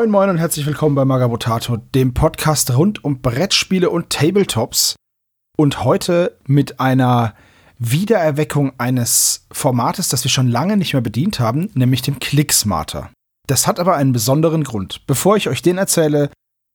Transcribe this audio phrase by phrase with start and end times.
[0.00, 4.96] Moin Moin und herzlich willkommen bei Magabotato, dem Podcast rund um Brettspiele und Tabletops.
[5.58, 7.34] Und heute mit einer
[7.78, 13.10] Wiedererweckung eines Formates, das wir schon lange nicht mehr bedient haben, nämlich dem Clicksmarter.
[13.46, 15.06] Das hat aber einen besonderen Grund.
[15.06, 16.30] Bevor ich euch den erzähle,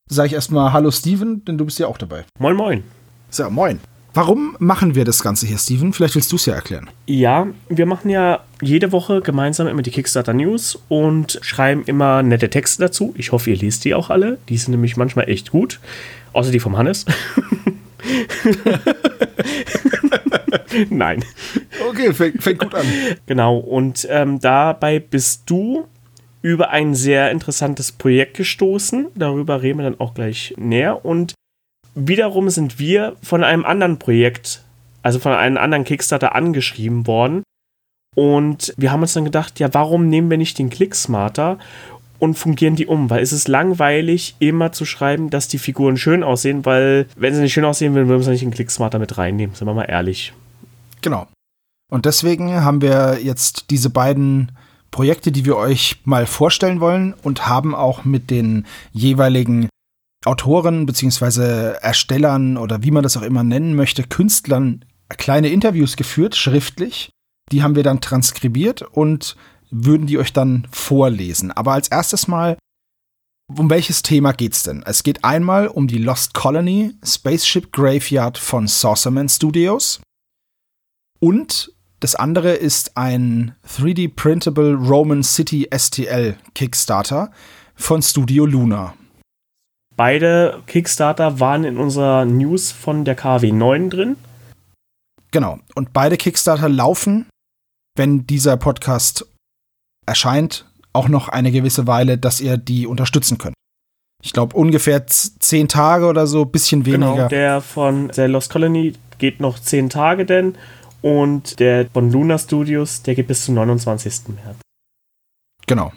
[0.08, 2.26] sage ich erstmal Hallo Steven, denn du bist ja auch dabei.
[2.38, 2.84] Moin Moin.
[3.32, 3.80] So, moin.
[4.16, 5.92] Warum machen wir das Ganze hier, Steven?
[5.92, 6.90] Vielleicht willst du es ja erklären.
[7.06, 12.50] Ja, wir machen ja jede Woche gemeinsam immer die Kickstarter News und schreiben immer nette
[12.50, 13.14] Texte dazu.
[13.18, 14.38] Ich hoffe, ihr lest die auch alle.
[14.48, 15.82] Die sind nämlich manchmal echt gut.
[16.32, 17.04] Außer die vom Hannes.
[20.90, 21.26] Nein.
[21.90, 22.86] Okay, fängt, fängt, gut an.
[23.26, 25.88] Genau, und ähm, dabei bist du
[26.42, 29.08] über ein sehr interessantes Projekt gestoßen.
[29.14, 31.04] Darüber reden wir dann auch gleich näher.
[31.04, 31.34] Und
[31.96, 34.64] wiederum sind wir von einem anderen Projekt,
[35.02, 37.44] also von einem anderen Kickstarter angeschrieben worden.
[38.16, 41.58] Und wir haben uns dann gedacht, ja, warum nehmen wir nicht den Clicksmarter
[42.20, 43.10] und fungieren die um?
[43.10, 47.42] Weil es ist langweilig, immer zu schreiben, dass die Figuren schön aussehen, weil wenn sie
[47.42, 50.34] nicht schön aussehen würden, würden wir nicht den Clicksmarter mit reinnehmen, sind wir mal ehrlich.
[51.02, 51.28] Genau.
[51.92, 54.52] Und deswegen haben wir jetzt diese beiden
[54.92, 59.68] Projekte, die wir euch mal vorstellen wollen und haben auch mit den jeweiligen
[60.26, 66.36] Autoren beziehungsweise Erstellern oder wie man das auch immer nennen möchte, Künstlern kleine Interviews geführt,
[66.36, 67.12] schriftlich.
[67.52, 69.36] Die haben wir dann transkribiert und
[69.70, 71.52] würden die euch dann vorlesen.
[71.52, 72.58] Aber als erstes mal,
[73.48, 74.84] um welches Thema geht's denn?
[74.86, 80.02] Es geht einmal um die Lost Colony Spaceship Graveyard von Saucerman Studios.
[81.20, 87.32] Und das andere ist ein 3D Printable Roman City STL Kickstarter
[87.76, 88.96] von Studio Luna.
[89.98, 94.18] Beide Kickstarter waren in unserer News von der KW 9 drin.
[95.32, 95.60] Genau.
[95.76, 97.28] Und beide Kickstarter laufen,
[97.98, 99.26] wenn dieser Podcast
[100.06, 103.56] erscheint, auch noch eine gewisse Weile, dass ihr die unterstützen könnt.
[104.24, 107.28] Ich glaube ungefähr zehn Tage oder so, bisschen genau, weniger.
[107.28, 110.58] Genau, der von der Lost Colony geht noch zehn Tage denn
[111.02, 114.30] und der von Luna Studios, der geht bis zum 29.
[114.30, 114.58] März.
[115.68, 115.92] Genau.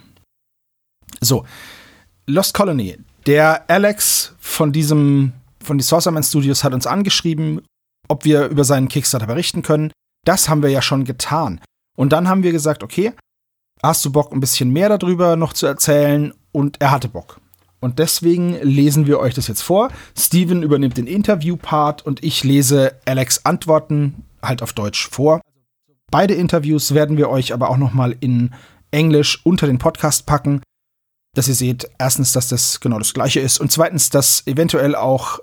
[1.21, 1.45] So,
[2.27, 7.61] Lost Colony, der Alex von diesem, von die Sorcerman Studios hat uns angeschrieben,
[8.07, 9.91] ob wir über seinen Kickstarter berichten können.
[10.25, 11.61] Das haben wir ja schon getan.
[11.95, 13.13] Und dann haben wir gesagt, okay,
[13.81, 16.33] hast du Bock, ein bisschen mehr darüber noch zu erzählen?
[16.51, 17.39] Und er hatte Bock.
[17.79, 19.89] Und deswegen lesen wir euch das jetzt vor.
[20.17, 25.41] Steven übernimmt den Interview-Part und ich lese Alex Antworten halt auf Deutsch vor.
[26.11, 28.53] Beide Interviews werden wir euch aber auch noch mal in
[28.91, 30.61] Englisch unter den Podcast packen
[31.35, 35.39] dass ihr seht, erstens, dass das genau das gleiche ist und zweitens, dass eventuell auch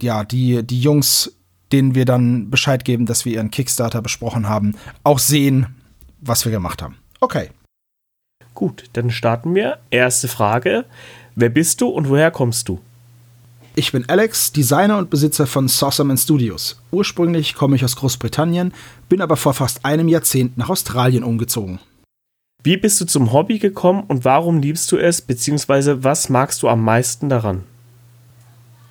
[0.00, 1.32] ja, die, die Jungs,
[1.72, 5.66] denen wir dann Bescheid geben, dass wir ihren Kickstarter besprochen haben, auch sehen,
[6.20, 6.96] was wir gemacht haben.
[7.20, 7.50] Okay.
[8.54, 9.78] Gut, dann starten wir.
[9.90, 10.84] Erste Frage.
[11.36, 12.80] Wer bist du und woher kommst du?
[13.76, 16.82] Ich bin Alex, Designer und Besitzer von Saucerman Studios.
[16.90, 18.74] Ursprünglich komme ich aus Großbritannien,
[19.08, 21.78] bin aber vor fast einem Jahrzehnt nach Australien umgezogen.
[22.64, 26.68] Wie bist du zum Hobby gekommen und warum liebst du es, beziehungsweise was magst du
[26.68, 27.62] am meisten daran?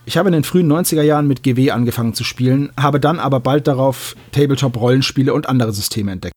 [0.05, 3.41] Ich habe in den frühen 90er Jahren mit GW angefangen zu spielen, habe dann aber
[3.41, 6.33] bald darauf Tabletop-Rollenspiele und andere Systeme entdeckt.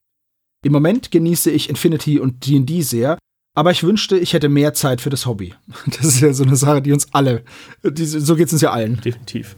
[0.65, 3.17] Im Moment genieße ich Infinity und D&D sehr,
[3.57, 5.55] aber ich wünschte, ich hätte mehr Zeit für das Hobby.
[5.87, 7.45] Das ist ja so eine Sache, die uns alle,
[7.85, 9.01] die, so geht es uns ja allen.
[9.03, 9.55] Definitiv.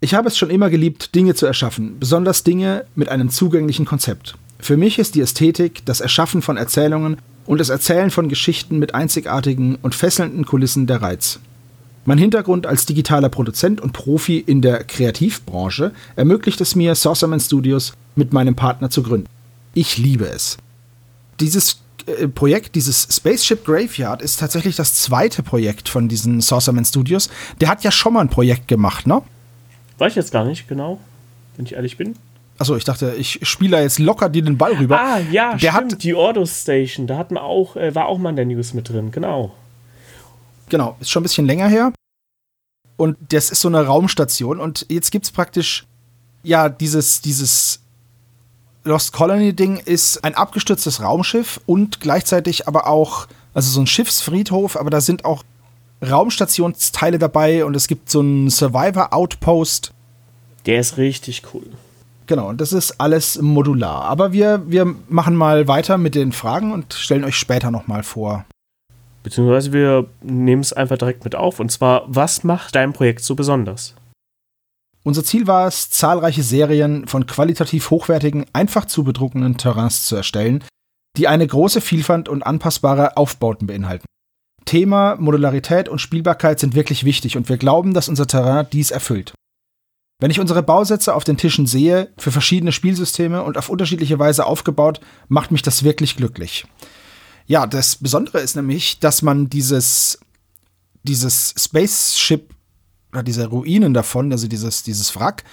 [0.00, 4.36] ich habe es schon immer geliebt, Dinge zu erschaffen, besonders Dinge mit einem zugänglichen Konzept.
[4.58, 8.94] Für mich ist die Ästhetik, das Erschaffen von Erzählungen und das Erzählen von Geschichten mit
[8.94, 11.38] einzigartigen und fesselnden Kulissen der Reiz.
[12.04, 17.94] Mein Hintergrund als digitaler Produzent und Profi in der Kreativbranche ermöglicht es mir, Saucerman Studios
[18.14, 19.26] mit meinem Partner zu gründen.
[19.74, 20.56] Ich liebe es.
[21.40, 27.28] Dieses äh, Projekt, dieses Spaceship Graveyard, ist tatsächlich das zweite Projekt von diesen Saucerman Studios.
[27.60, 29.22] Der hat ja schon mal ein Projekt gemacht, ne?
[29.98, 31.00] Weiß ich jetzt gar nicht genau,
[31.56, 32.14] wenn ich ehrlich bin.
[32.58, 34.98] Achso, ich dachte, ich spiele jetzt locker dir den Ball rüber.
[34.98, 38.18] Ah, ja, der stimmt, hat die Ordo Station, da hat man auch, äh, war auch
[38.18, 39.52] mal in der News mit drin, genau.
[40.68, 41.92] Genau, ist schon ein bisschen länger her.
[42.96, 45.84] Und das ist so eine Raumstation und jetzt gibt es praktisch,
[46.42, 47.80] ja, dieses, dieses
[48.84, 54.88] Lost Colony-Ding ist ein abgestürztes Raumschiff und gleichzeitig aber auch, also so ein Schiffsfriedhof, aber
[54.88, 55.44] da sind auch
[56.02, 59.92] Raumstationsteile dabei und es gibt so einen Survivor-Outpost.
[60.64, 61.66] Der ist richtig cool.
[62.26, 64.02] Genau, und das ist alles modular.
[64.02, 68.44] Aber wir, wir machen mal weiter mit den Fragen und stellen euch später nochmal vor.
[69.22, 71.60] Beziehungsweise wir nehmen es einfach direkt mit auf.
[71.60, 73.94] Und zwar, was macht dein Projekt so besonders?
[75.04, 80.64] Unser Ziel war es, zahlreiche Serien von qualitativ hochwertigen, einfach zu bedruckenden Terrains zu erstellen,
[81.16, 84.04] die eine große Vielfalt und anpassbare Aufbauten beinhalten.
[84.64, 89.32] Thema Modularität und Spielbarkeit sind wirklich wichtig und wir glauben, dass unser Terrain dies erfüllt.
[90.18, 94.46] Wenn ich unsere Bausätze auf den Tischen sehe, für verschiedene Spielsysteme und auf unterschiedliche Weise
[94.46, 96.66] aufgebaut, macht mich das wirklich glücklich.
[97.46, 100.18] Ja, das Besondere ist nämlich, dass man dieses,
[101.02, 102.54] dieses Spaceship
[103.12, 105.44] oder diese Ruinen davon, also dieses, dieses Wrack,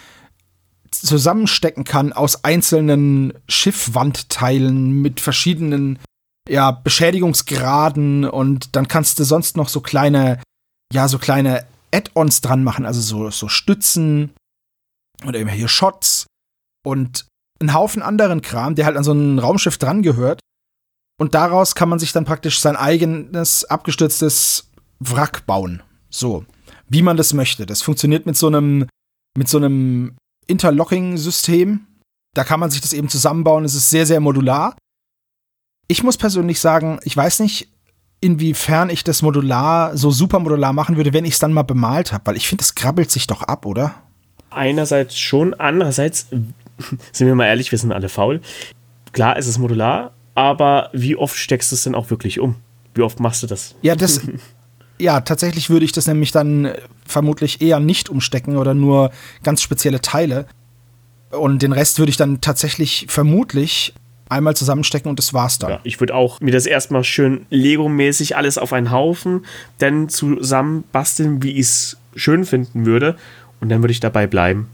[0.92, 6.00] zusammenstecken kann aus einzelnen Schiffwandteilen mit verschiedenen
[6.48, 10.40] ja, Beschädigungsgraden und dann kannst du sonst noch so kleine,
[10.94, 14.32] ja, so kleine Add-ons dran machen, also so, so Stützen
[15.26, 16.28] oder eben hier Shots
[16.86, 17.26] und
[17.60, 20.40] einen Haufen anderen Kram, der halt an so ein Raumschiff dran gehört.
[21.20, 25.84] Und daraus kann man sich dann praktisch sein eigenes abgestürztes Wrack bauen.
[26.10, 26.46] So,
[26.90, 27.66] wie man das möchte.
[27.66, 28.88] Das funktioniert mit so einem,
[29.38, 30.16] mit so einem
[30.48, 31.88] Interlocking-System.
[32.36, 33.64] Da kann man sich das eben zusammenbauen.
[33.64, 34.76] Es ist sehr, sehr modular.
[35.88, 37.70] Ich muss persönlich sagen, ich weiß nicht,
[38.20, 42.14] inwiefern ich das modular, so super modular machen würde, wenn ich es dann mal bemalt
[42.14, 43.96] habe, weil ich finde, es krabbelt sich doch ab, oder?
[44.56, 46.28] Einerseits schon, andererseits,
[47.12, 48.42] sind wir mal ehrlich, wir sind alle faul.
[49.12, 52.56] Klar, es ist modular, aber wie oft steckst du es denn auch wirklich um?
[52.96, 53.76] Wie oft machst du das?
[53.82, 54.22] Ja, das.
[55.00, 56.72] ja, tatsächlich würde ich das nämlich dann
[57.06, 59.12] vermutlich eher nicht umstecken oder nur
[59.44, 60.46] ganz spezielle Teile.
[61.32, 63.94] Und den Rest würde ich dann tatsächlich vermutlich
[64.30, 65.72] einmal zusammenstecken und das war's dann.
[65.72, 69.46] Ja, ich würde auch mir das erstmal schön Lego-mäßig alles auf einen Haufen,
[69.78, 73.16] dann zusammenbasteln, wie ich es schön finden würde.
[73.64, 74.70] Und dann würde ich dabei bleiben.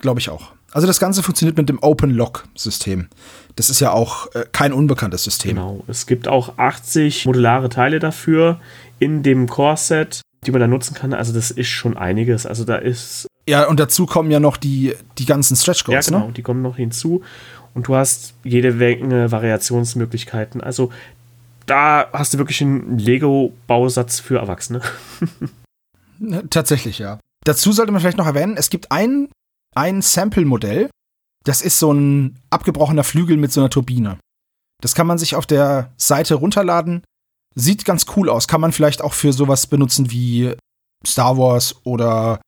[0.00, 0.52] Glaube ich auch.
[0.72, 3.08] Also das Ganze funktioniert mit dem Open Lock System.
[3.56, 5.56] Das ist ja auch äh, kein unbekanntes System.
[5.56, 5.84] Genau.
[5.86, 8.58] Es gibt auch 80 modulare Teile dafür
[9.00, 11.12] in dem Core-Set, die man da nutzen kann.
[11.12, 12.46] Also das ist schon einiges.
[12.46, 13.26] Also da ist.
[13.46, 16.32] Ja, und dazu kommen ja noch die, die ganzen Stretch Goals, Ja, genau, ne?
[16.32, 17.22] die kommen noch hinzu.
[17.74, 20.62] Und du hast jede Menge Variationsmöglichkeiten.
[20.62, 20.90] Also
[21.66, 24.80] da hast du wirklich einen Lego-Bausatz für Erwachsene.
[26.48, 27.18] Tatsächlich, ja.
[27.44, 29.28] Dazu sollte man vielleicht noch erwähnen, es gibt ein,
[29.74, 30.90] ein Sample-Modell,
[31.44, 34.18] das ist so ein abgebrochener Flügel mit so einer Turbine.
[34.82, 37.02] Das kann man sich auf der Seite runterladen.
[37.54, 38.48] Sieht ganz cool aus.
[38.48, 40.54] Kann man vielleicht auch für sowas benutzen wie
[41.06, 42.40] Star Wars oder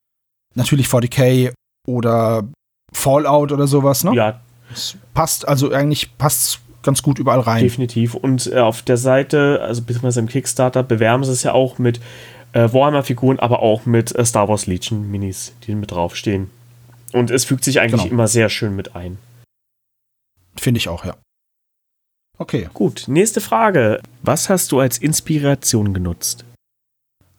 [0.54, 1.52] natürlich 40k
[1.86, 2.48] oder
[2.92, 4.14] Fallout oder sowas, ne?
[4.14, 4.40] Ja.
[4.70, 7.62] Es passt, also eigentlich passt ganz gut überall rein.
[7.62, 8.14] Definitiv.
[8.14, 12.00] Und äh, auf der Seite, also beziehungsweise im Kickstarter, bewerben sie es ja auch mit
[12.52, 16.50] äh, Warhammer-Figuren, aber auch mit äh, Star Wars Legion-Minis, die mit draufstehen.
[17.12, 18.12] Und es fügt sich eigentlich genau.
[18.12, 19.18] immer sehr schön mit ein.
[20.56, 21.16] Finde ich auch, ja.
[22.38, 22.68] Okay.
[22.72, 24.00] Gut, nächste Frage.
[24.22, 26.44] Was hast du als Inspiration genutzt?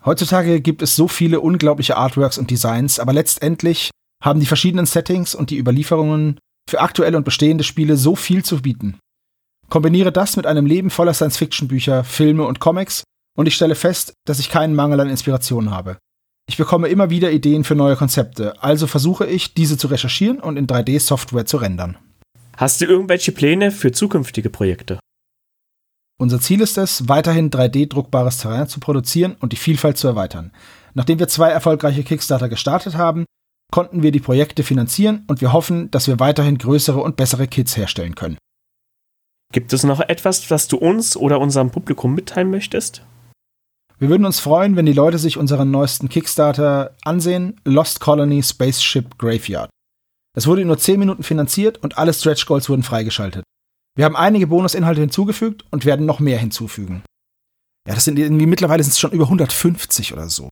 [0.05, 3.89] Heutzutage gibt es so viele unglaubliche Artworks und Designs, aber letztendlich
[4.23, 6.39] haben die verschiedenen Settings und die Überlieferungen
[6.69, 8.99] für aktuelle und bestehende Spiele so viel zu bieten.
[9.69, 13.03] Kombiniere das mit einem Leben voller Science-Fiction-Bücher, Filme und Comics
[13.35, 15.97] und ich stelle fest, dass ich keinen Mangel an Inspiration habe.
[16.47, 20.57] Ich bekomme immer wieder Ideen für neue Konzepte, also versuche ich, diese zu recherchieren und
[20.57, 21.97] in 3D-Software zu rendern.
[22.57, 24.99] Hast du irgendwelche Pläne für zukünftige Projekte?
[26.19, 30.51] Unser Ziel ist es, weiterhin 3D-druckbares Terrain zu produzieren und die Vielfalt zu erweitern.
[30.93, 33.25] Nachdem wir zwei erfolgreiche Kickstarter gestartet haben,
[33.71, 37.75] konnten wir die Projekte finanzieren und wir hoffen, dass wir weiterhin größere und bessere Kits
[37.75, 38.37] herstellen können.
[39.51, 43.03] Gibt es noch etwas, was du uns oder unserem Publikum mitteilen möchtest?
[44.03, 49.17] Wir würden uns freuen, wenn die Leute sich unseren neuesten Kickstarter ansehen, Lost Colony Spaceship
[49.17, 49.69] Graveyard.
[50.37, 53.45] Es wurde in nur 10 Minuten finanziert und alle Stretch Goals wurden freigeschaltet.
[53.95, 57.03] Wir haben einige Bonusinhalte hinzugefügt und werden noch mehr hinzufügen.
[57.87, 60.49] Ja, das sind irgendwie mittlerweile sind es schon über 150 oder so.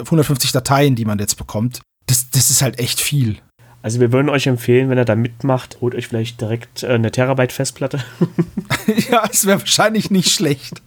[0.00, 1.80] 150 Dateien, die man jetzt bekommt.
[2.04, 3.38] Das, das ist halt echt viel.
[3.80, 7.10] Also wir würden euch empfehlen, wenn ihr da mitmacht, holt euch vielleicht direkt äh, eine
[7.10, 8.04] Terabyte Festplatte.
[9.10, 10.82] ja, es wäre wahrscheinlich nicht schlecht.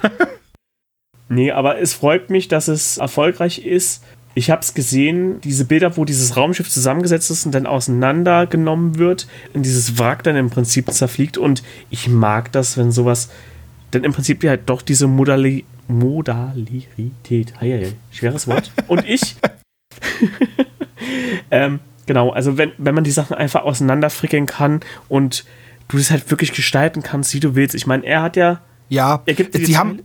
[1.32, 4.04] Nee, aber es freut mich, dass es erfolgreich ist.
[4.34, 9.26] Ich habe es gesehen, diese Bilder, wo dieses Raumschiff zusammengesetzt ist und dann auseinandergenommen wird,
[9.54, 11.38] in dieses Wrack dann im Prinzip zerfliegt.
[11.38, 13.30] Und ich mag das, wenn sowas
[13.92, 18.70] dann im Prinzip halt doch diese Modali Modalität, hey, schweres Wort.
[18.86, 19.36] Und ich,
[21.50, 25.44] ähm, genau, also wenn, wenn man die Sachen einfach auseinanderfrickeln kann und
[25.88, 27.74] du das halt wirklich gestalten kannst, wie du willst.
[27.74, 28.60] Ich meine, er hat ja.
[28.88, 30.00] Ja, er gibt die haben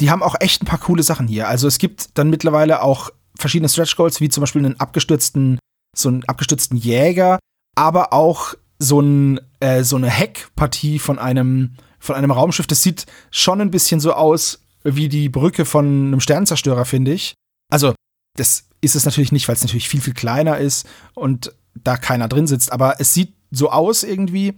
[0.00, 1.48] Die haben auch echt ein paar coole Sachen hier.
[1.48, 5.58] Also es gibt dann mittlerweile auch verschiedene Stretch Goals, wie zum Beispiel einen abgestürzten,
[5.96, 7.38] so einen abgestürzten Jäger,
[7.76, 12.66] aber auch so, ein, äh, so eine Heckpartie von einem, von einem Raumschiff.
[12.66, 17.34] Das sieht schon ein bisschen so aus wie die Brücke von einem Sternzerstörer, finde ich.
[17.70, 17.94] Also,
[18.36, 22.28] das ist es natürlich nicht, weil es natürlich viel, viel kleiner ist und da keiner
[22.28, 24.56] drin sitzt, aber es sieht so aus irgendwie.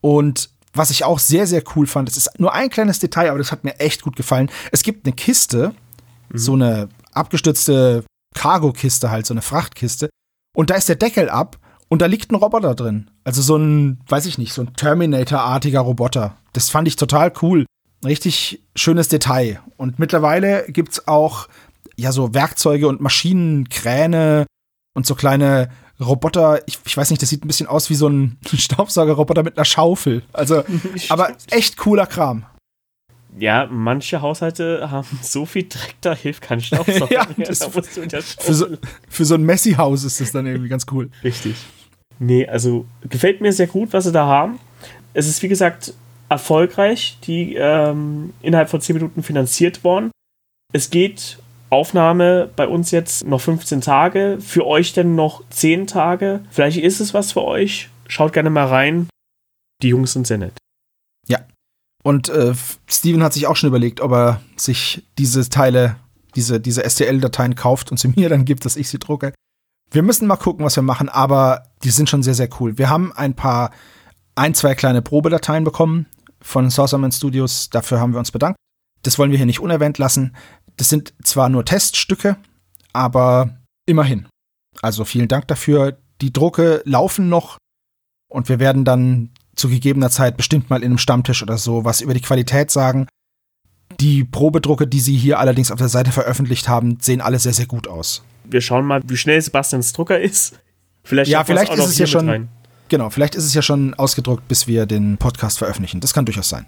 [0.00, 3.38] Und was ich auch sehr, sehr cool fand, das ist nur ein kleines Detail, aber
[3.38, 4.50] das hat mir echt gut gefallen.
[4.72, 5.74] Es gibt eine Kiste,
[6.30, 6.38] mhm.
[6.38, 8.04] so eine abgestützte
[8.34, 10.10] Cargo-Kiste halt, so eine Frachtkiste.
[10.54, 13.10] Und da ist der Deckel ab und da liegt ein Roboter drin.
[13.24, 16.36] Also so ein, weiß ich nicht, so ein Terminator-artiger Roboter.
[16.52, 17.66] Das fand ich total cool.
[18.04, 19.60] Richtig schönes Detail.
[19.76, 21.48] Und mittlerweile gibt's auch
[21.96, 24.46] ja so Werkzeuge und Maschinen, Kräne
[24.94, 26.62] und so kleine Roboter.
[26.66, 29.64] Ich, ich weiß nicht, das sieht ein bisschen aus wie so ein Staubsaugerroboter mit einer
[29.64, 30.22] Schaufel.
[30.32, 30.62] Also,
[31.08, 32.46] aber echt cooler Kram.
[33.38, 37.12] Ja, manche Haushalte haben so viel Dreck, da hilft kein Staubsauger.
[37.12, 38.02] ja, das da musst du
[38.38, 38.66] für, so,
[39.08, 41.10] für so ein Messi-Haus ist das dann irgendwie ganz cool.
[41.22, 41.56] Richtig.
[42.18, 44.58] Nee, also gefällt mir sehr gut, was sie da haben.
[45.12, 45.92] Es ist, wie gesagt,
[46.28, 50.10] erfolgreich, die ähm, innerhalb von 10 Minuten finanziert worden.
[50.72, 51.38] Es geht
[51.70, 56.40] Aufnahme bei uns jetzt noch 15 Tage, für euch denn noch 10 Tage.
[56.50, 57.88] Vielleicht ist es was für euch.
[58.08, 59.08] Schaut gerne mal rein.
[59.82, 60.54] Die Jungs sind sehr nett.
[61.26, 61.40] Ja.
[62.02, 62.54] Und äh,
[62.88, 65.96] Steven hat sich auch schon überlegt, ob er sich diese Teile,
[66.34, 69.32] diese, diese STL-Dateien kauft und sie mir dann gibt, dass ich sie drucke.
[69.90, 72.78] Wir müssen mal gucken, was wir machen, aber die sind schon sehr, sehr cool.
[72.78, 73.70] Wir haben ein paar,
[74.34, 76.06] ein, zwei kleine Probedateien bekommen
[76.40, 77.70] von Saucerman Studios.
[77.70, 78.56] Dafür haben wir uns bedankt.
[79.02, 80.34] Das wollen wir hier nicht unerwähnt lassen.
[80.76, 82.36] Das sind zwar nur Teststücke,
[82.92, 83.56] aber
[83.86, 84.26] immerhin.
[84.82, 85.98] Also vielen Dank dafür.
[86.20, 87.58] Die Drucke laufen noch
[88.28, 92.00] und wir werden dann zu gegebener Zeit bestimmt mal in einem Stammtisch oder so was
[92.00, 93.06] über die Qualität sagen.
[94.00, 97.66] Die Probedrucke, die Sie hier allerdings auf der Seite veröffentlicht haben, sehen alle sehr, sehr
[97.66, 98.22] gut aus.
[98.44, 100.58] Wir schauen mal, wie schnell Sebastians Drucker ist.
[101.02, 102.48] Vielleicht ja, vielleicht ist es ja schon.
[102.88, 106.00] Genau, vielleicht ist es ja schon ausgedruckt, bis wir den Podcast veröffentlichen.
[106.00, 106.66] Das kann durchaus sein.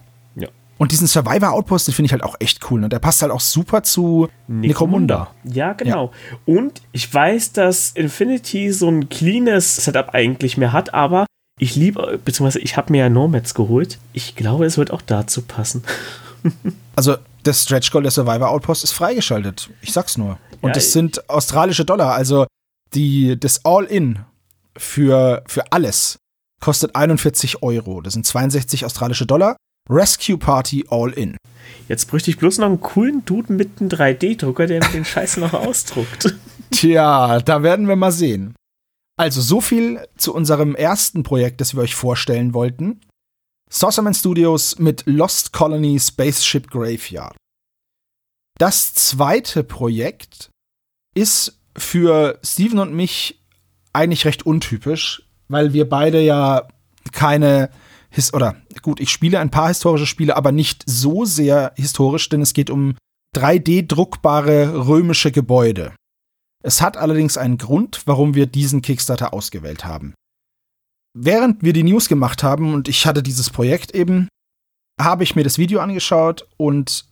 [0.79, 2.81] Und diesen Survivor Outpost, den finde ich halt auch echt cool.
[2.81, 2.89] Ne?
[2.89, 5.35] Der passt halt auch super zu Necromunda.
[5.45, 6.13] Ja, genau.
[6.31, 6.39] Ja.
[6.55, 11.27] Und ich weiß, dass Infinity so ein cleanes Setup eigentlich mehr hat, aber
[11.59, 13.99] ich liebe, beziehungsweise ich habe mir ja Nomads geholt.
[14.13, 15.83] Ich glaube, es wird auch dazu passen.
[16.97, 19.71] also, das Stretch Goal der Survivor Outpost ist freigeschaltet.
[19.81, 20.39] Ich sag's nur.
[20.61, 22.15] Und ja, das sind australische Dollar.
[22.15, 22.47] Also,
[22.95, 24.21] die, das All-In
[24.77, 26.19] für, für alles
[26.61, 28.01] kostet 41 Euro.
[28.01, 29.57] Das sind 62 australische Dollar.
[29.89, 31.37] Rescue Party All In.
[31.89, 35.55] Jetzt bräuchte ich bloß noch einen coolen Dude mit einem 3D-Drucker, der den Scheiß noch
[35.55, 36.35] ausdruckt.
[36.71, 38.55] Tja, da werden wir mal sehen.
[39.19, 43.01] Also, so viel zu unserem ersten Projekt, das wir euch vorstellen wollten.
[43.71, 47.37] Saucerman Studios mit Lost Colony Spaceship Graveyard.
[48.59, 50.51] Das zweite Projekt
[51.15, 53.41] ist für Steven und mich
[53.93, 56.69] eigentlich recht untypisch, weil wir beide ja
[57.13, 57.71] keine
[58.11, 62.43] his oder gut, ich spiele ein paar historische Spiele, aber nicht so sehr historisch, denn
[62.43, 62.97] es geht um
[63.37, 65.95] 3D-druckbare römische Gebäude.
[66.63, 70.15] Es hat allerdings einen Grund, warum wir diesen Kickstarter ausgewählt haben.
[71.15, 74.29] Während wir die News gemacht haben und ich hatte dieses Projekt eben,
[75.01, 77.07] habe ich mir das Video angeschaut und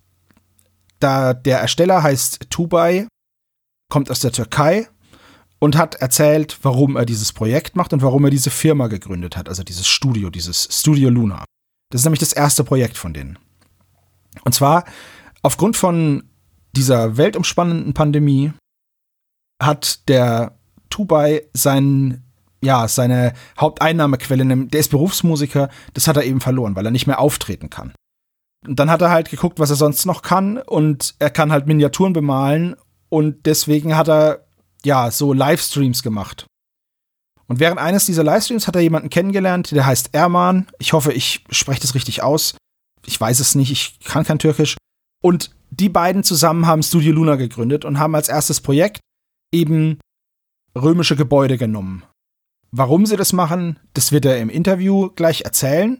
[0.99, 3.07] da der Ersteller heißt Tubay,
[3.91, 4.89] kommt aus der Türkei
[5.59, 9.49] und hat erzählt, warum er dieses Projekt macht und warum er diese Firma gegründet hat,
[9.49, 11.45] also dieses Studio, dieses Studio Luna.
[11.91, 13.39] Das ist nämlich das erste Projekt von denen.
[14.45, 14.85] Und zwar
[15.43, 16.25] aufgrund von
[16.77, 18.53] dieser weltumspannenden Pandemie
[19.63, 20.59] hat der
[20.91, 22.23] Tubai sein,
[22.63, 27.21] ja, seine Haupteinnahmequelle, der ist Berufsmusiker, das hat er eben verloren, weil er nicht mehr
[27.21, 27.93] auftreten kann.
[28.67, 31.67] Und dann hat er halt geguckt, was er sonst noch kann und er kann halt
[31.67, 32.77] Miniaturen bemalen
[33.09, 34.46] und deswegen hat er
[34.87, 36.47] ja, so Livestreams gemacht.
[37.49, 40.69] Und während eines dieser Livestreams hat er jemanden kennengelernt, der heißt Erman.
[40.79, 42.57] Ich hoffe, ich spreche das richtig aus.
[43.05, 44.77] Ich weiß es nicht, ich kann kein Türkisch.
[45.23, 49.01] Und die beiden zusammen haben Studio Luna gegründet und haben als erstes Projekt
[49.53, 49.99] eben
[50.77, 52.05] römische Gebäude genommen.
[52.71, 55.99] Warum sie das machen, das wird er im Interview gleich erzählen.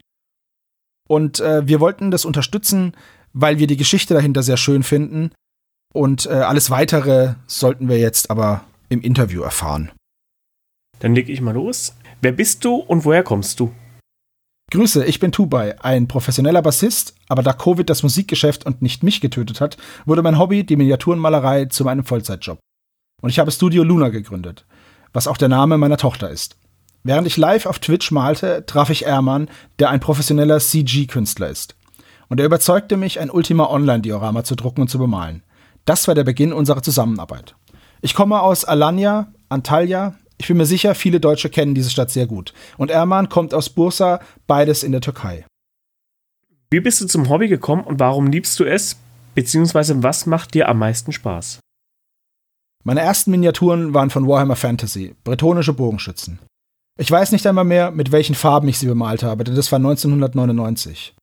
[1.09, 2.95] Und äh, wir wollten das unterstützen,
[3.33, 5.31] weil wir die Geschichte dahinter sehr schön finden.
[5.93, 9.91] Und äh, alles weitere sollten wir jetzt aber im Interview erfahren.
[10.99, 11.95] Dann leg ich mal los.
[12.21, 13.71] Wer bist du und woher kommst du?
[14.71, 19.21] Grüße, ich bin Tubai, ein professioneller Bassist, aber da Covid das Musikgeschäft und nicht mich
[19.21, 22.59] getötet hat, wurde mein Hobby, die Miniaturenmalerei, zu meinem Vollzeitjob.
[23.21, 24.65] Und ich habe Studio Luna gegründet,
[25.13, 26.57] was auch der Name meiner Tochter ist.
[27.03, 31.77] Während ich live auf Twitch malte, traf ich Erman, der ein professioneller CG-Künstler ist.
[32.27, 35.43] Und er überzeugte mich, ein Ultima Online-Diorama zu drucken und zu bemalen.
[35.85, 37.55] Das war der Beginn unserer Zusammenarbeit.
[38.01, 40.15] Ich komme aus Alanya, Antalya.
[40.37, 42.53] Ich bin mir sicher, viele Deutsche kennen diese Stadt sehr gut.
[42.77, 45.45] Und Erman kommt aus Bursa, beides in der Türkei.
[46.69, 48.97] Wie bist du zum Hobby gekommen und warum liebst du es?
[49.35, 51.59] Beziehungsweise was macht dir am meisten Spaß?
[52.83, 56.39] Meine ersten Miniaturen waren von Warhammer Fantasy, bretonische Bogenschützen.
[56.99, 59.77] Ich weiß nicht einmal mehr, mit welchen Farben ich sie bemalt habe, denn das war
[59.77, 61.13] 1999.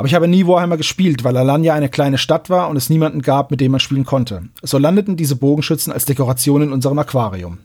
[0.00, 3.20] Aber ich habe nie Warhammer gespielt, weil Alanya eine kleine Stadt war und es niemanden
[3.20, 4.44] gab, mit dem man spielen konnte.
[4.62, 7.58] So landeten diese Bogenschützen als Dekoration in unserem Aquarium.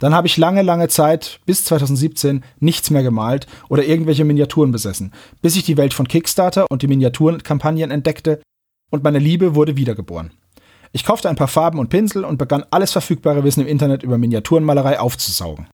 [0.00, 5.12] Dann habe ich lange, lange Zeit, bis 2017, nichts mehr gemalt oder irgendwelche Miniaturen besessen,
[5.42, 8.42] bis ich die Welt von Kickstarter und die Miniaturenkampagnen entdeckte
[8.90, 10.32] und meine Liebe wurde wiedergeboren.
[10.90, 14.18] Ich kaufte ein paar Farben und Pinsel und begann alles verfügbare Wissen im Internet über
[14.18, 15.68] Miniaturenmalerei aufzusaugen.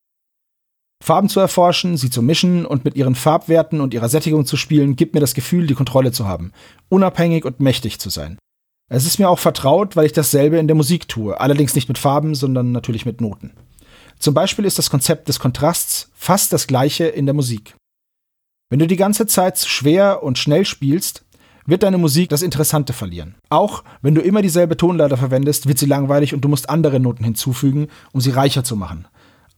[1.02, 4.97] Farben zu erforschen, sie zu mischen und mit ihren Farbwerten und ihrer Sättigung zu spielen,
[4.97, 6.52] gibt mir das Gefühl, die Kontrolle zu haben,
[6.88, 8.38] unabhängig und mächtig zu sein.
[8.90, 11.97] Es ist mir auch vertraut, weil ich dasselbe in der Musik tue, allerdings nicht mit
[11.97, 13.52] Farben, sondern natürlich mit Noten.
[14.19, 17.76] Zum Beispiel ist das Konzept des Kontrasts fast das gleiche in der Musik.
[18.69, 21.25] Wenn du die ganze Zeit zu schwer und schnell spielst,
[21.66, 23.37] wird deine Musik das Interessante verlieren.
[23.49, 27.25] Auch wenn du immer dieselbe Tonleiter verwendest, wird sie langweilig und du musst andere Noten
[27.25, 29.07] hinzufügen, um sie reicher zu machen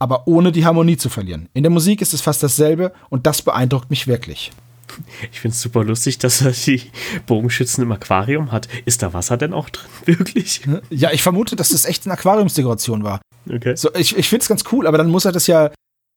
[0.02, 1.49] aber ohne die Harmonie zu verlieren.
[1.54, 4.50] In der Musik ist es fast dasselbe und das beeindruckt mich wirklich.
[5.30, 6.82] Ich finde es super lustig, dass er die
[7.26, 8.68] Bogenschützen im Aquarium hat.
[8.85, 10.62] Ist da Wasser denn auch drin, wirklich?
[10.90, 13.23] Ja, ich vermute, dass das echt eine Aquariumsdekoration war.
[13.49, 13.76] Okay.
[13.76, 15.71] So, ich ich finde es ganz cool, aber dann muss er das ja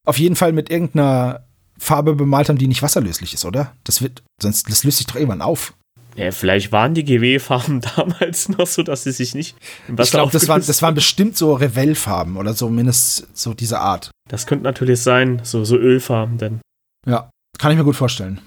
[0.05, 1.45] auf jeden Fall mit irgendeiner
[1.77, 3.73] Farbe bemalt haben, die nicht wasserlöslich ist, oder?
[3.83, 5.73] Das wird, sonst das löst sich doch irgendwann auf.
[6.15, 9.55] Ja, vielleicht waren die GW-Farben damals noch so, dass sie sich nicht
[9.88, 14.12] Ich glaube, das waren, das waren bestimmt so Revell-Farben oder so, mindestens so diese Art.
[14.29, 16.62] Das könnte natürlich sein, so, so Ölfarben denn.
[17.05, 18.41] Ja, kann ich mir gut vorstellen.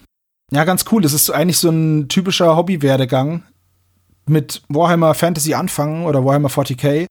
[0.51, 1.03] Ja, ganz cool.
[1.03, 3.43] Das ist eigentlich so ein typischer Hobby-Werdegang
[4.27, 7.07] mit Warhammer Fantasy anfangen oder Warhammer 40k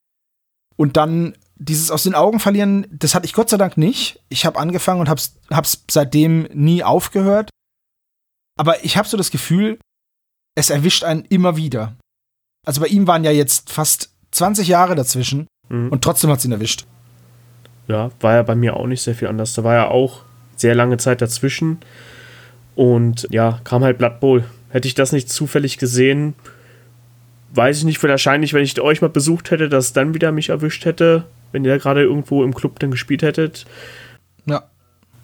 [0.76, 4.20] und dann dieses aus den Augen verlieren, das hatte ich Gott sei Dank nicht.
[4.30, 7.50] Ich habe angefangen und hab's, hab's seitdem nie aufgehört.
[8.60, 9.80] Aber ich habe so das Gefühl,
[10.58, 11.96] es erwischt einen immer wieder.
[12.66, 15.90] Also bei ihm waren ja jetzt fast 20 Jahre dazwischen mhm.
[15.90, 16.86] und trotzdem hat es ihn erwischt.
[17.88, 19.53] Ja, war ja bei mir auch nicht sehr viel anders.
[19.53, 20.24] Da war ja auch
[20.55, 21.77] sehr lange Zeit dazwischen.
[22.75, 24.44] Und ja, kam halt Blood Bowl.
[24.70, 26.34] Hätte ich das nicht zufällig gesehen,
[27.53, 30.86] weiß ich nicht, wahrscheinlich, wenn ich euch mal besucht hätte, dass dann wieder mich erwischt
[30.86, 33.66] hätte, wenn ihr gerade irgendwo im Club dann gespielt hättet.
[34.46, 34.64] Ja.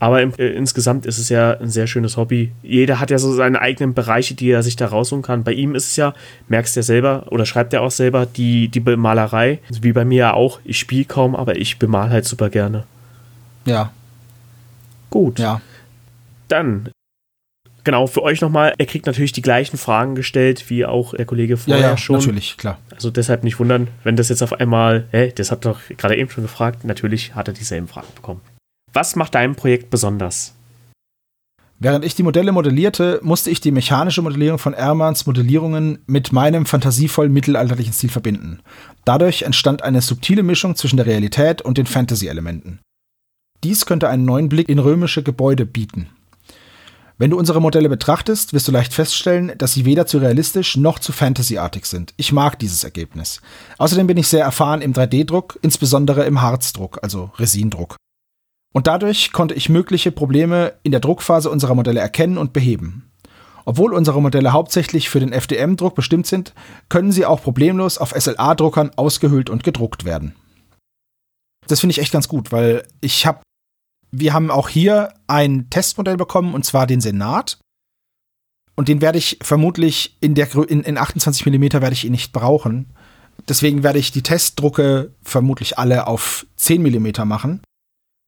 [0.04, 2.52] Aber im, äh, insgesamt ist es ja ein sehr schönes Hobby.
[2.62, 5.46] Jeder hat ja so seine eigenen Bereiche, die er sich da rausholen kann.
[5.46, 6.14] Bei ihm ist es ja,
[6.50, 9.60] merkst du ja selber oder schreibt er auch selber, die, die Bemalerei.
[9.80, 10.60] Wie bei mir ja auch.
[10.66, 12.84] Ich spiele kaum, aber ich bemal halt super gerne.
[13.64, 13.94] Ja.
[15.10, 15.40] Gut.
[15.40, 15.62] Ja.
[16.50, 16.90] Dann
[17.86, 21.56] genau, für euch nochmal, er kriegt natürlich die gleichen Fragen gestellt, wie auch der Kollege
[21.56, 22.18] vorher ja, ja, schon.
[22.18, 22.78] natürlich, klar.
[22.94, 26.18] Also deshalb nicht wundern, wenn das jetzt auf einmal, hä, das habt ihr doch gerade
[26.18, 28.42] eben schon gefragt, natürlich hat er dieselben Fragen bekommen.
[28.94, 30.54] Was macht dein Projekt besonders?
[31.80, 36.68] Während ich die Modelle modellierte, musste ich die mechanische Modellierung von Ermans Modellierungen mit meinem
[36.68, 38.60] fantasievollen mittelalterlichen Stil verbinden.
[39.04, 42.80] Dadurch entstand eine subtile Mischung zwischen der Realität und den Fantasy-Elementen.
[43.64, 46.10] Dies könnte einen neuen Blick in römische Gebäude bieten.
[47.18, 51.00] Wenn du unsere Modelle betrachtest, wirst du leicht feststellen, dass sie weder zu realistisch noch
[51.00, 52.14] zu fantasyartig sind.
[52.18, 53.42] Ich mag dieses Ergebnis.
[53.80, 57.96] Außerdem bin ich sehr erfahren im 3D-Druck, insbesondere im Harzdruck, also Resindruck.
[58.74, 63.10] Und dadurch konnte ich mögliche Probleme in der Druckphase unserer Modelle erkennen und beheben.
[63.66, 66.54] Obwohl unsere Modelle hauptsächlich für den FDM-Druck bestimmt sind,
[66.90, 70.36] können sie auch problemlos auf SLA-Druckern ausgehöhlt und gedruckt werden.
[71.68, 73.42] Das finde ich echt ganz gut, weil ich habe,
[74.12, 77.60] wir haben auch hier ein Testmodell bekommen und zwar den Senat.
[78.76, 82.34] Und den werde ich vermutlich in der in, in 28 mm werde ich ihn nicht
[82.34, 82.90] brauchen.
[83.48, 87.62] Deswegen werde ich die Testdrucke vermutlich alle auf 10 mm machen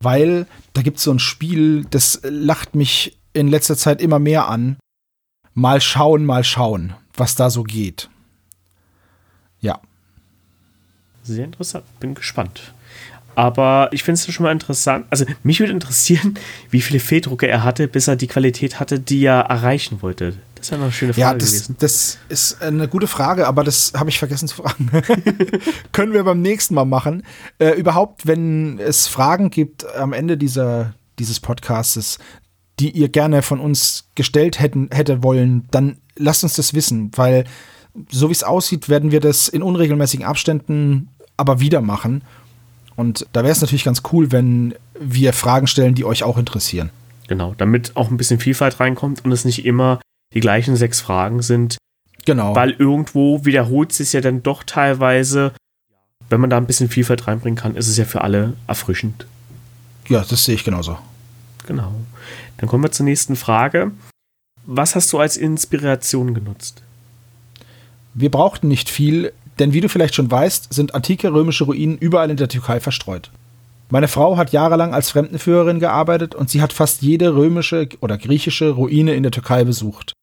[0.05, 4.47] weil da gibt es so ein Spiel, das lacht mich in letzter Zeit immer mehr
[4.47, 4.77] an.
[5.53, 8.09] Mal schauen, mal schauen, was da so geht.
[9.59, 9.81] Ja.
[11.23, 12.73] Sehr interessant, bin gespannt.
[13.33, 15.07] Aber ich finde es schon mal interessant.
[15.09, 16.35] Also, mich würde interessieren,
[16.69, 20.37] wie viele Fehldrucke er hatte, bis er die Qualität hatte, die er erreichen wollte.
[20.65, 21.75] Das ist ja noch eine schöne Frage ja, das, gewesen.
[21.79, 24.89] Das ist eine gute Frage, aber das habe ich vergessen zu fragen.
[25.91, 27.21] Können wir beim nächsten Mal machen.
[27.59, 32.17] Äh, überhaupt, wenn es Fragen gibt am Ende dieser, dieses Podcastes,
[32.79, 37.43] die ihr gerne von uns gestellt hätten, hätte wollen, dann lasst uns das wissen, weil
[38.09, 42.23] so wie es aussieht, werden wir das in unregelmäßigen Abständen aber wieder machen.
[42.95, 46.89] Und da wäre es natürlich ganz cool, wenn wir Fragen stellen, die euch auch interessieren.
[47.27, 49.99] Genau, damit auch ein bisschen Vielfalt reinkommt und es nicht immer
[50.35, 51.77] die gleichen sechs Fragen sind.
[52.25, 52.55] Genau.
[52.55, 55.53] Weil irgendwo wiederholt es sich ja dann doch teilweise.
[56.29, 59.25] Wenn man da ein bisschen Vielfalt reinbringen kann, ist es ja für alle erfrischend.
[60.07, 60.97] Ja, das sehe ich genauso.
[61.67, 61.93] Genau.
[62.57, 63.91] Dann kommen wir zur nächsten Frage.
[64.65, 66.81] Was hast du als Inspiration genutzt?
[68.13, 72.31] Wir brauchten nicht viel, denn wie du vielleicht schon weißt, sind antike römische Ruinen überall
[72.31, 73.29] in der Türkei verstreut.
[73.89, 78.71] Meine Frau hat jahrelang als Fremdenführerin gearbeitet und sie hat fast jede römische oder griechische
[78.71, 80.14] Ruine in der Türkei besucht.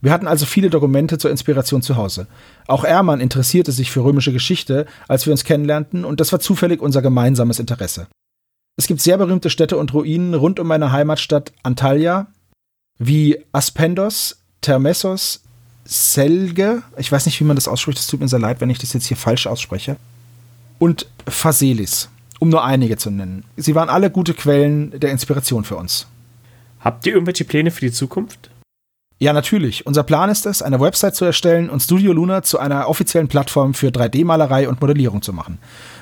[0.00, 2.26] Wir hatten also viele Dokumente zur Inspiration zu Hause.
[2.66, 6.80] Auch Ermann interessierte sich für römische Geschichte, als wir uns kennenlernten, und das war zufällig
[6.80, 8.06] unser gemeinsames Interesse.
[8.76, 12.28] Es gibt sehr berühmte Städte und Ruinen rund um meine Heimatstadt Antalya,
[12.98, 15.42] wie Aspendos, Termessos,
[15.84, 18.78] Selge, ich weiß nicht, wie man das ausspricht, es tut mir sehr leid, wenn ich
[18.78, 19.96] das jetzt hier falsch ausspreche,
[20.78, 22.08] und Phaselis,
[22.38, 23.44] um nur einige zu nennen.
[23.56, 26.06] Sie waren alle gute Quellen der Inspiration für uns.
[26.78, 28.50] Habt ihr irgendwelche Pläne für die Zukunft?
[29.20, 29.84] Ja, natürlich.
[29.84, 33.74] Unser Plan ist es, eine Website zu erstellen und Studio Luna zu einer offiziellen Plattform
[33.74, 35.58] für 3D-Malerei und Modellierung zu machen.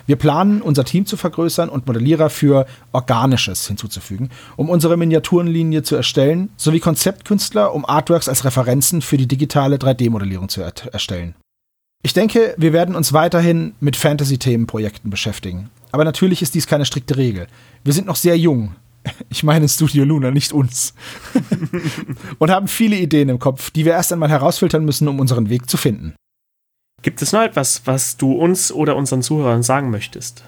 [0.07, 5.97] Wir planen, unser Team zu vergrößern und Modellierer für Organisches hinzuzufügen, um unsere Miniaturenlinie zu
[5.97, 11.35] erstellen, sowie Konzeptkünstler, um Artworks als Referenzen für die digitale 3D-Modellierung zu er erstellen.
[12.03, 15.71] Ich denke, wir werden uns weiterhin mit Fantasy-Themenprojekten beschäftigen.
[15.91, 17.47] Aber natürlich ist dies keine strikte Regel.
[17.83, 18.77] Wir sind noch sehr jung,
[19.29, 20.95] ich meine Studio Luna, nicht uns.
[22.39, 25.69] und haben viele Ideen im Kopf, die wir erst einmal herausfiltern müssen, um unseren Weg
[25.69, 26.15] zu finden.
[27.03, 30.45] Gibt es noch etwas, was du uns oder unseren Zuhörern sagen möchtest?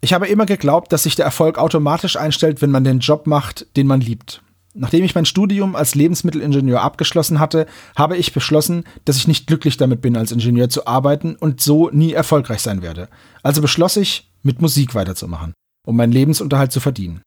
[0.00, 3.66] Ich habe immer geglaubt, dass sich der Erfolg automatisch einstellt, wenn man den Job macht,
[3.76, 4.42] den man liebt.
[4.74, 9.78] Nachdem ich mein Studium als Lebensmittelingenieur abgeschlossen hatte, habe ich beschlossen, dass ich nicht glücklich
[9.78, 13.08] damit bin, als Ingenieur zu arbeiten und so nie erfolgreich sein werde.
[13.42, 15.54] Also beschloss ich, mit Musik weiterzumachen
[15.86, 17.22] um meinen Lebensunterhalt zu verdienen.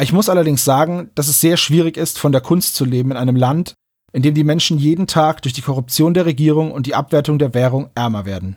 [0.00, 3.16] Ich muss allerdings sagen, dass es sehr schwierig ist, von der Kunst zu leben in
[3.16, 3.74] einem Land,
[4.12, 7.54] in dem die Menschen jeden Tag durch die Korruption der Regierung und die Abwertung der
[7.54, 8.56] Währung ärmer werden.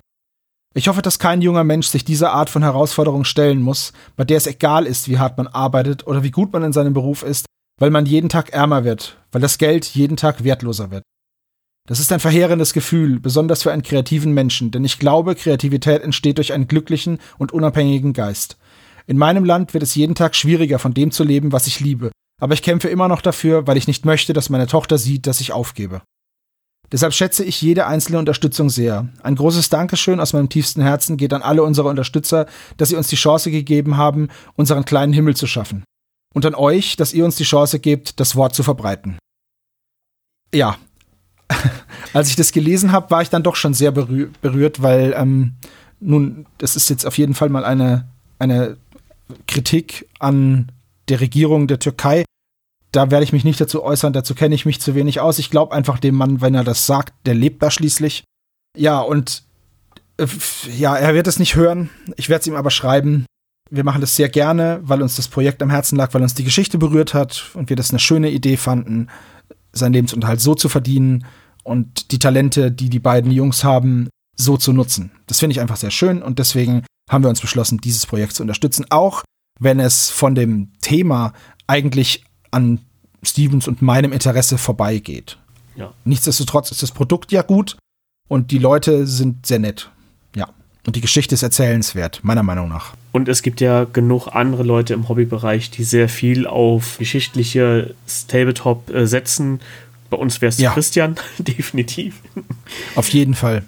[0.73, 4.37] Ich hoffe, dass kein junger Mensch sich dieser Art von Herausforderung stellen muss, bei der
[4.37, 7.45] es egal ist, wie hart man arbeitet oder wie gut man in seinem Beruf ist,
[7.79, 11.03] weil man jeden Tag ärmer wird, weil das Geld jeden Tag wertloser wird.
[11.87, 16.37] Das ist ein verheerendes Gefühl, besonders für einen kreativen Menschen, denn ich glaube, Kreativität entsteht
[16.37, 18.57] durch einen glücklichen und unabhängigen Geist.
[19.07, 22.11] In meinem Land wird es jeden Tag schwieriger, von dem zu leben, was ich liebe.
[22.41, 25.41] Aber ich kämpfe immer noch dafür, weil ich nicht möchte, dass meine Tochter sieht, dass
[25.41, 26.01] ich aufgebe.
[26.91, 29.09] Deshalb schätze ich jede einzelne Unterstützung sehr.
[29.23, 33.07] Ein großes Dankeschön aus meinem tiefsten Herzen geht an alle unsere Unterstützer, dass sie uns
[33.07, 35.83] die Chance gegeben haben, unseren kleinen Himmel zu schaffen.
[36.33, 39.17] Und an euch, dass ihr uns die Chance gebt, das Wort zu verbreiten.
[40.53, 40.77] Ja,
[42.13, 45.55] als ich das gelesen habe, war ich dann doch schon sehr berühr berührt, weil ähm,
[45.99, 48.07] nun, das ist jetzt auf jeden Fall mal eine,
[48.39, 48.77] eine
[49.47, 50.71] Kritik an
[51.09, 52.25] der Regierung der Türkei.
[52.91, 55.39] Da werde ich mich nicht dazu äußern, dazu kenne ich mich zu wenig aus.
[55.39, 58.23] Ich glaube einfach dem Mann, wenn er das sagt, der lebt da schließlich.
[58.77, 59.43] Ja, und
[60.17, 60.27] äh,
[60.77, 61.89] ja, er wird es nicht hören.
[62.15, 63.25] Ich werde es ihm aber schreiben.
[63.69, 66.45] Wir machen das sehr gerne, weil uns das Projekt am Herzen lag, weil uns die
[66.45, 69.09] Geschichte berührt hat und wir das eine schöne Idee fanden,
[69.73, 71.25] seinen Lebensunterhalt so zu verdienen
[71.63, 75.11] und die Talente, die die beiden Jungs haben, so zu nutzen.
[75.27, 78.43] Das finde ich einfach sehr schön und deswegen haben wir uns beschlossen, dieses Projekt zu
[78.43, 79.23] unterstützen, auch
[79.59, 81.33] wenn es von dem Thema
[81.65, 82.79] eigentlich an
[83.23, 85.37] Stevens und meinem Interesse vorbeigeht.
[85.75, 85.93] Ja.
[86.05, 87.77] Nichtsdestotrotz ist das Produkt ja gut
[88.27, 89.89] und die Leute sind sehr nett.
[90.35, 90.49] Ja.
[90.85, 92.93] Und die Geschichte ist erzählenswert, meiner Meinung nach.
[93.11, 97.95] Und es gibt ja genug andere Leute im Hobbybereich, die sehr viel auf geschichtliche
[98.27, 99.59] Tabletop äh, setzen.
[100.09, 100.71] Bei uns wäre es ja.
[100.71, 102.21] Christian, definitiv.
[102.95, 103.63] Auf jeden Fall.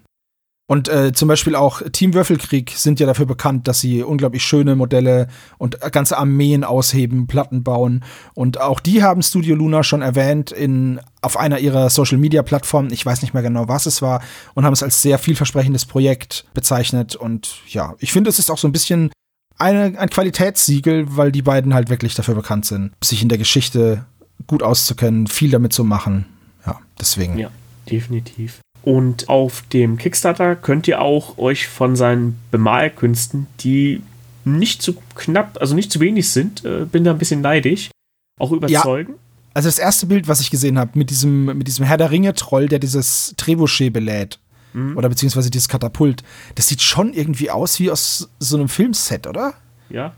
[0.69, 4.75] Und äh, zum Beispiel auch Team Würfelkrieg sind ja dafür bekannt, dass sie unglaublich schöne
[4.75, 5.27] Modelle
[5.57, 8.03] und ganze Armeen ausheben, Platten bauen.
[8.35, 12.93] Und auch die haben Studio Luna schon erwähnt in, auf einer ihrer Social Media Plattformen.
[12.93, 14.21] Ich weiß nicht mehr genau, was es war.
[14.53, 17.15] Und haben es als sehr vielversprechendes Projekt bezeichnet.
[17.15, 19.09] Und ja, ich finde, es ist auch so ein bisschen
[19.57, 24.05] eine, ein Qualitätssiegel, weil die beiden halt wirklich dafür bekannt sind, sich in der Geschichte
[24.45, 26.25] gut auszukennen, viel damit zu machen.
[26.63, 27.39] Ja, deswegen.
[27.39, 27.49] Ja,
[27.89, 28.59] definitiv.
[28.83, 34.01] Und auf dem Kickstarter könnt ihr auch euch von seinen Bemalkünsten, die
[34.45, 37.91] nicht zu knapp, also nicht zu wenig sind, äh, bin da ein bisschen neidisch,
[38.39, 39.13] auch überzeugen.
[39.13, 39.19] Ja.
[39.53, 42.67] Also das erste Bild, was ich gesehen habe, mit diesem, mit diesem Herr der Ringe-Troll,
[42.67, 44.39] der dieses Trebuchet belädt.
[44.73, 44.95] Mhm.
[44.95, 46.23] Oder beziehungsweise dieses Katapult.
[46.55, 49.55] Das sieht schon irgendwie aus wie aus so einem Filmset, oder?
[49.89, 50.13] Ja,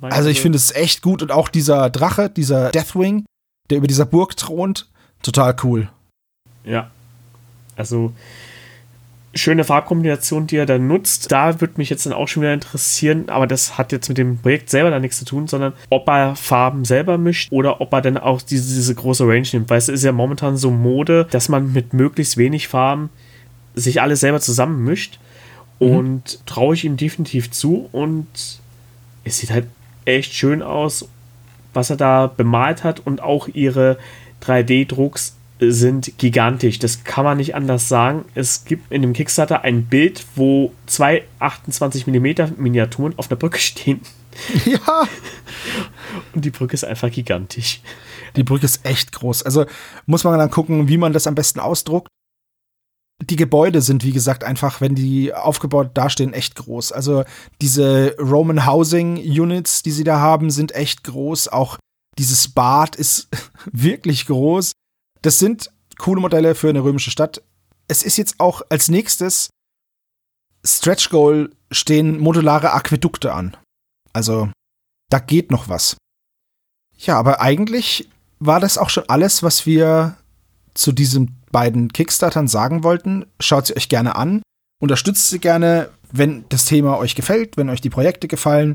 [0.00, 3.24] Also ich finde es echt gut und auch dieser Drache, dieser Deathwing,
[3.70, 4.90] der über dieser Burg thront,
[5.22, 5.88] total cool.
[6.64, 6.90] Ja,
[7.76, 8.12] also
[9.34, 11.32] schöne Farbkombination, die er da nutzt.
[11.32, 14.38] Da würde mich jetzt dann auch schon wieder interessieren, aber das hat jetzt mit dem
[14.38, 18.00] Projekt selber da nichts zu tun, sondern ob er Farben selber mischt oder ob er
[18.00, 19.70] dann auch diese, diese große Range nimmt.
[19.70, 23.10] Weil es ist ja momentan so Mode, dass man mit möglichst wenig Farben
[23.74, 25.18] sich alles selber zusammenmischt.
[25.80, 25.88] Mhm.
[25.88, 27.88] Und traue ich ihm definitiv zu.
[27.92, 28.26] Und
[29.24, 29.66] es sieht halt
[30.04, 31.08] echt schön aus,
[31.72, 33.98] was er da bemalt hat und auch ihre
[34.42, 35.34] 3D-Drucks
[35.72, 36.78] sind gigantisch.
[36.78, 38.24] Das kann man nicht anders sagen.
[38.34, 43.58] Es gibt in dem Kickstarter ein Bild, wo zwei 28 mm Miniaturen auf der Brücke
[43.58, 44.00] stehen.
[44.64, 45.06] Ja.
[46.34, 47.80] Und die Brücke ist einfach gigantisch.
[48.36, 49.44] Die Brücke ist echt groß.
[49.44, 49.64] Also
[50.06, 52.08] muss man dann gucken, wie man das am besten ausdruckt.
[53.22, 56.90] Die Gebäude sind, wie gesagt, einfach, wenn die aufgebaut dastehen, echt groß.
[56.90, 57.24] Also
[57.60, 61.48] diese Roman Housing Units, die sie da haben, sind echt groß.
[61.48, 61.78] Auch
[62.18, 63.28] dieses Bad ist
[63.72, 64.72] wirklich groß.
[65.24, 67.42] Das sind coole Modelle für eine römische Stadt.
[67.88, 69.48] Es ist jetzt auch als nächstes
[70.62, 73.56] Stretch Goal stehen modulare Aquädukte an.
[74.12, 74.50] Also
[75.10, 75.96] da geht noch was.
[76.98, 80.18] Ja, aber eigentlich war das auch schon alles, was wir
[80.74, 83.24] zu diesen beiden Kickstartern sagen wollten.
[83.40, 84.42] Schaut sie euch gerne an,
[84.78, 88.74] unterstützt sie gerne, wenn das Thema euch gefällt, wenn euch die Projekte gefallen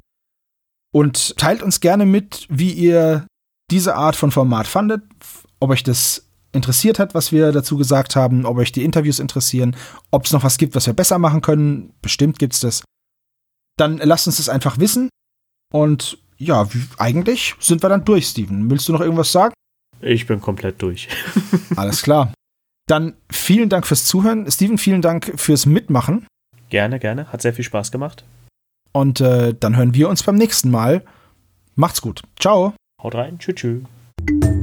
[0.91, 3.27] und teilt uns gerne mit, wie ihr
[3.69, 5.03] diese Art von Format fandet,
[5.59, 9.75] ob euch das interessiert hat, was wir dazu gesagt haben, ob euch die Interviews interessieren,
[10.11, 11.93] ob es noch was gibt, was wir besser machen können.
[12.01, 12.83] Bestimmt gibt es das.
[13.77, 15.09] Dann lasst uns das einfach wissen.
[15.71, 18.69] Und ja, eigentlich sind wir dann durch, Steven.
[18.69, 19.53] Willst du noch irgendwas sagen?
[20.01, 21.07] Ich bin komplett durch.
[21.75, 22.33] Alles klar.
[22.87, 24.49] Dann vielen Dank fürs Zuhören.
[24.49, 26.25] Steven, vielen Dank fürs Mitmachen.
[26.69, 27.31] Gerne, gerne.
[27.31, 28.23] Hat sehr viel Spaß gemacht.
[28.91, 31.03] Und äh, dann hören wir uns beim nächsten Mal.
[31.75, 32.21] Macht's gut.
[32.39, 32.73] Ciao.
[33.01, 33.37] Haut rein.
[33.37, 33.55] Tschüss.
[33.55, 34.58] tschüss.